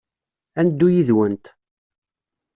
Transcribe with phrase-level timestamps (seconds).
[0.59, 1.45] Ad neddu yid-went.